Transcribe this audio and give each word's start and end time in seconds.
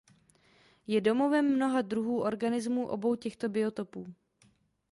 Je 0.87 1.01
domovem 1.01 1.53
mnoha 1.55 1.81
druhů 1.81 2.21
organismů 2.21 2.87
obou 2.87 3.15
těchto 3.15 3.49
biotopů. 3.49 4.13